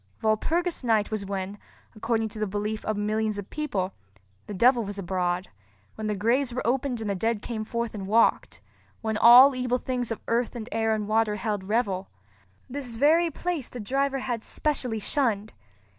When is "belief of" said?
2.47-2.97